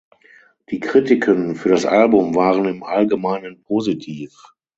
Die 0.71 0.79
Kritiken 0.79 1.55
für 1.55 1.69
das 1.69 1.85
Album 1.85 2.33
waren 2.33 2.65
im 2.65 2.81
Allgemeinen 2.81 3.61
positiv. 3.61 4.33